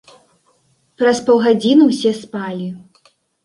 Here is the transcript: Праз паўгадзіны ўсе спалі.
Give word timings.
Праз 1.03 1.21
паўгадзіны 1.29 1.89
ўсе 1.93 2.17
спалі. 2.23 2.69